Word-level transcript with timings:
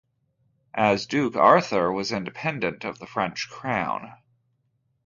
As 0.73 1.05
duke, 1.05 1.35
Arthur 1.35 1.91
was 1.91 2.11
independent 2.11 2.85
of 2.85 2.97
the 2.97 3.05
French 3.05 3.47
crown. 3.51 4.11